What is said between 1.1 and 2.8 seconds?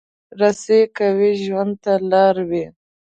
وي، ژوند ته لاره وي.